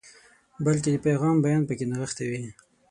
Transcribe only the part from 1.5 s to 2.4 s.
پکې نغښتی